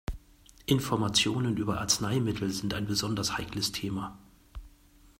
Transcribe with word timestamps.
Informationen 0.65 1.57
über 1.57 1.79
Arzneimittel 1.79 2.49
sind 2.49 2.73
ein 2.73 2.87
besonders 2.87 3.37
heikles 3.37 3.71
Thema. 3.71 4.17